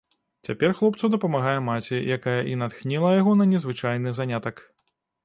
Цяпер 0.47 0.71
хлопцу 0.77 1.09
дапамагае 1.15 1.53
маці, 1.67 1.99
якая 2.17 2.37
і 2.53 2.55
натхніла 2.63 3.13
яго 3.19 3.37
на 3.43 3.47
незвычайны 3.53 4.15
занятак. 4.23 4.65